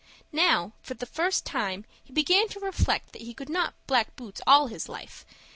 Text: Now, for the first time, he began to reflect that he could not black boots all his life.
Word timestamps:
Now, 0.33 0.71
for 0.81 0.95
the 0.95 1.05
first 1.05 1.45
time, 1.45 1.85
he 2.03 2.11
began 2.11 2.47
to 2.49 2.59
reflect 2.59 3.13
that 3.13 3.21
he 3.21 3.35
could 3.35 3.49
not 3.49 3.75
black 3.85 4.15
boots 4.15 4.41
all 4.47 4.65
his 4.65 4.89
life. 4.89 5.27